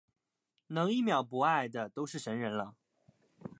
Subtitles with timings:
[0.65, 2.73] 能一秒不爱的都是神人了